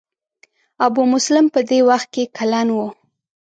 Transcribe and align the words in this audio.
ابو 0.85 1.03
مسلم 1.13 1.45
په 1.53 1.59
دې 1.69 1.79
وخت 1.89 2.07
کې 2.13 2.23
کلن 2.37 2.67
و. 2.71 2.77